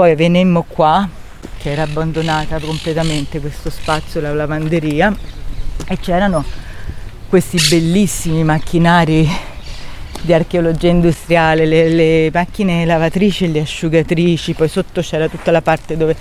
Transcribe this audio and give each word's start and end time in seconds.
Poi 0.00 0.14
venemmo 0.14 0.64
qua, 0.66 1.06
che 1.58 1.72
era 1.72 1.82
abbandonata 1.82 2.58
completamente 2.58 3.38
questo 3.38 3.68
spazio, 3.68 4.22
la 4.22 4.32
lavanderia, 4.32 5.14
e 5.86 5.98
c'erano 5.98 6.42
questi 7.28 7.58
bellissimi 7.68 8.42
macchinari 8.42 9.28
di 10.22 10.32
archeologia 10.32 10.88
industriale, 10.88 11.66
le, 11.66 11.90
le 11.90 12.30
macchine 12.32 12.86
lavatrici 12.86 13.44
e 13.44 13.48
le 13.48 13.60
asciugatrici, 13.60 14.54
poi 14.54 14.68
sotto 14.70 15.02
c'era 15.02 15.28
tutta 15.28 15.50
la 15.50 15.60
parte 15.60 15.98
dove 15.98 16.16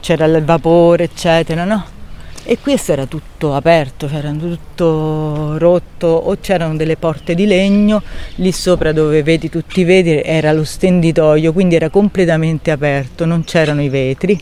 c'era 0.00 0.24
il 0.24 0.42
vapore, 0.42 1.04
eccetera, 1.04 1.64
no? 1.64 1.84
E 2.44 2.58
questo 2.58 2.90
era 2.90 3.06
tutto 3.06 3.54
aperto, 3.54 4.08
c'era 4.08 4.32
tutto 4.32 5.56
rotto, 5.58 6.08
o 6.08 6.36
c'erano 6.40 6.74
delle 6.74 6.96
porte 6.96 7.36
di 7.36 7.46
legno, 7.46 8.02
lì 8.36 8.50
sopra 8.50 8.90
dove 8.90 9.22
vedi 9.22 9.48
tutti 9.48 9.78
i 9.80 9.84
vetri 9.84 10.22
era 10.24 10.52
lo 10.52 10.64
stenditoio, 10.64 11.52
quindi 11.52 11.76
era 11.76 11.88
completamente 11.88 12.72
aperto, 12.72 13.26
non 13.26 13.44
c'erano 13.44 13.80
i 13.80 13.88
vetri. 13.88 14.40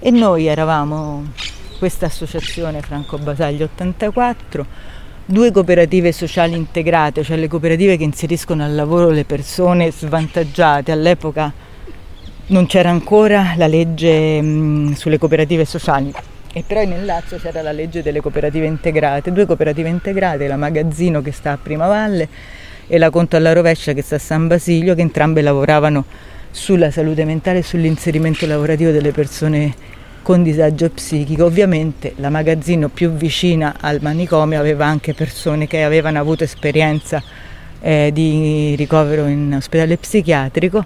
E 0.00 0.10
noi 0.10 0.46
eravamo 0.46 1.30
questa 1.78 2.06
associazione 2.06 2.80
Franco 2.80 3.16
Basaglia 3.16 3.64
84, 3.64 4.66
due 5.24 5.52
cooperative 5.52 6.10
sociali 6.10 6.56
integrate, 6.56 7.22
cioè 7.22 7.36
le 7.36 7.46
cooperative 7.46 7.96
che 7.96 8.02
inseriscono 8.02 8.64
al 8.64 8.74
lavoro 8.74 9.08
le 9.10 9.24
persone 9.24 9.92
svantaggiate. 9.92 10.90
All'epoca 10.90 11.52
non 12.46 12.66
c'era 12.66 12.90
ancora 12.90 13.54
la 13.56 13.68
legge 13.68 14.42
mh, 14.42 14.94
sulle 14.94 15.16
cooperative 15.18 15.64
sociali 15.64 16.12
e 16.52 16.64
però 16.66 16.84
nel 16.84 17.04
Lazio 17.04 17.38
c'era 17.38 17.62
la 17.62 17.70
legge 17.70 18.02
delle 18.02 18.20
cooperative 18.20 18.66
integrate, 18.66 19.32
due 19.32 19.46
cooperative 19.46 19.88
integrate, 19.88 20.48
la 20.48 20.56
Magazzino 20.56 21.22
che 21.22 21.30
sta 21.30 21.52
a 21.52 21.58
Prima 21.62 21.86
Valle 21.86 22.28
e 22.88 22.98
la 22.98 23.10
Conto 23.10 23.36
alla 23.36 23.52
Rovescia 23.52 23.92
che 23.92 24.02
sta 24.02 24.16
a 24.16 24.18
San 24.18 24.48
Basilio, 24.48 24.96
che 24.96 25.00
entrambe 25.00 25.42
lavoravano 25.42 26.04
sulla 26.50 26.90
salute 26.90 27.24
mentale 27.24 27.58
e 27.58 27.62
sull'inserimento 27.62 28.46
lavorativo 28.46 28.90
delle 28.90 29.12
persone 29.12 29.72
con 30.22 30.42
disagio 30.42 30.90
psichico. 30.90 31.44
Ovviamente 31.44 32.14
la 32.16 32.30
Magazzino 32.30 32.88
più 32.88 33.12
vicina 33.12 33.76
al 33.80 33.98
manicomio 34.00 34.58
aveva 34.58 34.86
anche 34.86 35.14
persone 35.14 35.68
che 35.68 35.84
avevano 35.84 36.18
avuto 36.18 36.42
esperienza 36.42 37.22
eh, 37.80 38.10
di 38.12 38.74
ricovero 38.76 39.26
in 39.26 39.54
ospedale 39.54 39.96
psichiatrico 39.96 40.84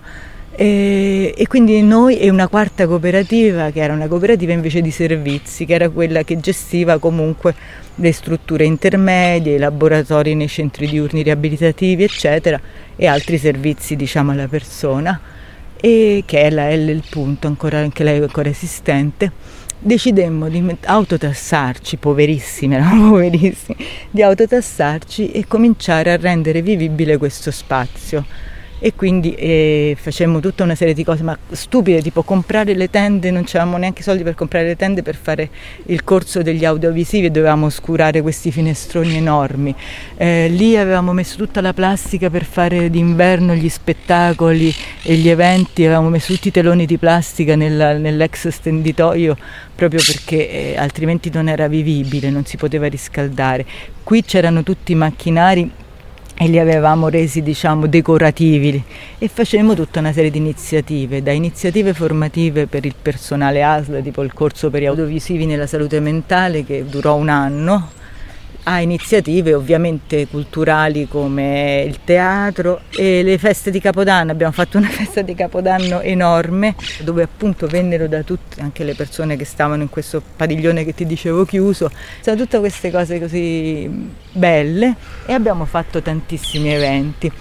e, 0.57 1.35
e, 1.37 1.47
quindi 1.49 1.83
noi 1.83 2.19
e 2.19 2.31
una 2.31 2.47
quarta 2.47 2.87
cooperativa 2.87 3.71
che 3.71 3.81
era 3.81 3.93
una 3.93 4.07
cooperativa 4.07 4.53
invece 4.53 4.81
di 4.83 4.93
servizi, 4.93 5.65
che 5.65 5.75
era 5.75 5.89
quella 5.89 6.23
che 6.23 6.39
gestiva 6.39 6.99
comunque 6.99 7.55
le 7.97 8.13
strutture 8.13 8.65
intermedie, 8.65 9.57
i 9.57 9.59
laboratori 9.59 10.35
nei 10.37 10.47
centri 10.47 10.87
diurni 10.87 11.23
riabilitativi, 11.23 12.05
eccetera, 12.05 12.61
e 12.95 13.07
altri 13.07 13.37
servizi 13.37 13.97
diciamo 13.97 14.31
alla 14.31 14.47
persona, 14.47 15.21
e 15.81 16.23
che 16.25 16.43
è 16.43 16.51
la 16.51 16.71
L 16.71 16.89
il 16.89 17.03
punto, 17.11 17.49
ancora, 17.49 17.79
anche 17.79 18.05
lei 18.05 18.21
è 18.21 18.23
ancora 18.23 18.49
esistente. 18.49 19.33
Decidemmo 19.77 20.49
di 20.49 20.65
autotassarci, 20.85 21.97
poverissimi, 21.97 22.75
eravamo 22.77 23.11
poverissimi, 23.11 23.77
di 24.09 24.23
autotassarci 24.23 25.33
e 25.33 25.47
cominciare 25.49 26.13
a 26.13 26.17
rendere 26.17 26.63
vivibile 26.63 27.17
questo 27.17 27.51
spazio 27.51 28.25
e 28.85 28.93
quindi 28.95 29.33
eh, 29.33 29.97
facemmo 29.99 30.41
tutta 30.41 30.63
una 30.63 30.75
serie 30.75 30.93
di 30.93 31.05
cose, 31.05 31.23
ma 31.23 31.35
stupide, 31.53 32.03
tipo 32.03 32.23
comprare 32.23 32.75
le 32.75 32.91
tende, 32.91 33.31
non 33.31 33.45
avevamo 33.49 33.79
neanche 33.79 34.03
soldi 34.03 34.23
per 34.23 34.35
comprare 34.35 34.67
le 34.67 34.77
tende 34.77 35.03
per 35.03 35.17
fare 35.17 35.49
il 35.87 36.05
corso 36.05 36.43
degli 36.43 36.67
audiovisivi 36.67 37.25
e 37.25 37.31
dovevamo 37.31 37.65
oscurare 37.65 38.21
questi 38.21 38.51
finestroni 38.51 39.17
enormi. 39.17 39.75
Eh, 40.19 40.49
lì 40.49 40.77
avevamo 40.77 41.15
messo 41.15 41.39
tutta 41.39 41.63
la 41.63 41.73
plastica 41.73 42.29
per 42.29 42.45
fare 42.45 42.91
d'inverno 42.91 43.55
gli 43.55 43.71
spettacoli 43.71 44.71
e 45.01 45.15
gli 45.15 45.31
eventi, 45.31 45.87
avevamo 45.87 46.11
messo 46.11 46.35
tutti 46.35 46.49
i 46.49 46.51
teloni 46.51 46.85
di 46.85 46.99
plastica 46.99 47.57
nella, 47.57 47.97
nell'ex 47.97 48.49
stenditoio 48.49 49.35
proprio 49.75 50.03
perché 50.05 50.51
eh, 50.51 50.77
altrimenti 50.77 51.31
non 51.33 51.49
era 51.49 51.69
vivibile, 51.69 52.29
non 52.29 52.45
si 52.45 52.59
poteva 52.59 52.87
riscaldare. 52.87 53.65
Qui 54.03 54.23
c'erano 54.23 54.63
tutti 54.63 54.93
i 54.93 54.95
macchinari 54.95 55.71
e 56.37 56.49
li 56.49 56.59
avevamo 56.59 57.09
resi 57.09 57.43
diciamo 57.43 57.87
decorativi. 57.87 58.83
E 59.19 59.29
facemmo 59.29 59.75
tutta 59.75 60.01
una 60.01 60.13
serie 60.13 60.31
di 60.31 60.39
iniziative, 60.39 61.23
da 61.23 61.33
iniziative 61.33 61.95
formative 61.95 62.67
per 62.67 62.85
il 62.85 62.95
personale 63.01 63.63
ASL, 63.63 64.03
tipo 64.03 64.23
il 64.23 64.33
corso 64.33 64.71
per 64.71 64.83
gli 64.83 64.87
audiovisivi 64.87 65.47
nella 65.47 65.67
salute 65.67 66.01
mentale 66.01 66.65
che 66.65 66.85
durò 66.85 67.15
un 67.15 67.29
anno, 67.29 67.91
a 68.65 68.81
iniziative 68.81 69.55
ovviamente 69.55 70.27
culturali 70.27 71.07
come 71.09 71.85
il 71.87 71.99
teatro 72.05 72.83
e 72.91 73.23
le 73.23 73.39
feste 73.39 73.71
di 73.71 73.81
Capodanno. 73.81 74.33
Abbiamo 74.33 74.53
fatto 74.53 74.79
una 74.79 74.89
festa 74.91 75.23
di 75.23 75.35
Capodanno 75.35 76.01
enorme 76.01 76.75
dove 77.01 77.23
appunto 77.23 77.67
vennero 77.67 78.07
da 78.09 78.23
tutte, 78.23 78.61
anche 78.61 78.85
le 78.85 78.95
persone 78.95 79.37
che 79.37 79.45
stavano 79.45 79.83
in 79.83 79.91
questo 79.91 80.23
padiglione 80.37 80.85
che 80.85 80.95
ti 80.95 81.07
dicevo 81.07 81.45
chiuso, 81.45 81.91
sono 82.21 82.37
tutte 82.37 82.59
queste 82.59 82.91
cose 82.91 83.21
così 83.21 84.11
belle 84.33 84.95
e 85.27 85.33
abbiamo 85.33 85.65
fatto 85.65 86.01
tantissimi 86.01 86.73
eventi. 86.73 87.33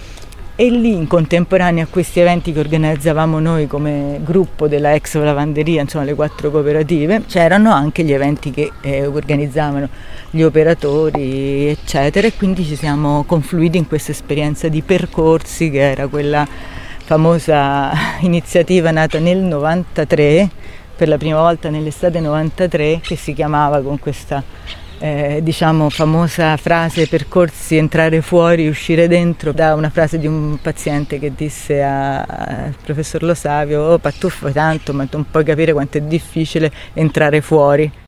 E 0.56 0.70
lì 0.70 0.92
in 0.92 1.08
contemporanea 1.08 1.82
a 1.82 1.86
questi 1.90 2.20
eventi 2.20 2.52
che 2.52 2.60
organizzavamo 2.60 3.40
noi 3.40 3.66
come 3.66 4.20
gruppo 4.22 4.68
della 4.68 4.94
ex 4.94 5.16
lavanderia, 5.16 5.80
insomma 5.80 6.04
le 6.04 6.14
quattro 6.14 6.52
cooperative, 6.52 7.24
c'erano 7.26 7.72
anche 7.72 8.04
gli 8.04 8.12
eventi 8.12 8.52
che 8.52 8.70
eh, 8.80 9.04
organizzavano 9.04 9.88
gli 10.30 10.42
operatori, 10.42 11.66
eccetera, 11.66 12.28
e 12.28 12.34
quindi 12.36 12.64
ci 12.64 12.76
siamo 12.76 13.24
confluiti 13.24 13.78
in 13.78 13.88
questa 13.88 14.12
esperienza 14.12 14.68
di 14.68 14.80
percorsi 14.82 15.70
che 15.70 15.90
era 15.90 16.06
quella 16.06 16.46
famosa 17.04 17.90
iniziativa 18.22 18.92
nata 18.92 19.18
nel 19.18 19.38
93, 19.38 20.48
per 20.94 21.08
la 21.08 21.18
prima 21.18 21.40
volta 21.40 21.68
nell'estate 21.68 22.20
93, 22.20 23.00
che 23.02 23.16
si 23.16 23.32
chiamava 23.32 23.80
con 23.80 23.98
questa 23.98 24.40
eh, 24.98 25.40
diciamo 25.42 25.90
famosa 25.90 26.56
frase 26.56 27.06
percorsi 27.06 27.76
entrare 27.76 28.20
fuori, 28.22 28.68
uscire 28.68 29.08
dentro, 29.08 29.52
da 29.52 29.74
una 29.74 29.90
frase 29.90 30.18
di 30.18 30.26
un 30.26 30.58
paziente 30.60 31.18
che 31.18 31.32
disse 31.34 31.82
al 31.82 32.74
professor 32.82 33.22
Lo 33.22 33.34
Savio, 33.34 33.82
oh 33.82 33.98
Pattufo 33.98 34.50
tanto, 34.50 34.92
ma 34.92 35.06
non 35.10 35.26
puoi 35.30 35.44
capire 35.44 35.72
quanto 35.72 35.98
è 35.98 36.00
difficile 36.00 36.70
entrare 36.94 37.40
fuori. 37.40 38.03